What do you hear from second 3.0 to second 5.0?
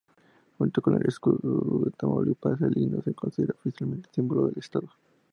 se considera oficialmente símbolo del estado.